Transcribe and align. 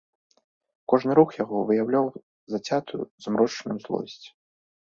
Кожны 0.93 1.17
рух 1.19 1.29
яго 1.43 1.57
выяўляў 1.71 2.05
зацятую 2.55 3.01
змрочную 3.27 3.77
злосць. 3.85 4.23